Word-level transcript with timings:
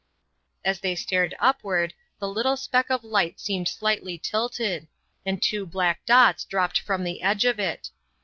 As 0.65 0.79
they 0.79 0.95
stared 0.95 1.35
upward 1.37 1.93
the 2.17 2.27
little 2.27 2.57
speck 2.57 2.89
of 2.89 3.03
light 3.03 3.39
seemed 3.39 3.67
slightly 3.67 4.17
tilted, 4.17 4.87
and 5.27 5.39
two 5.39 5.63
black 5.63 6.03
dots 6.07 6.43
dropped 6.43 6.79
from 6.79 7.03
the 7.03 7.21
edge 7.21 7.45
of 7.45 7.59
it. 7.59 7.91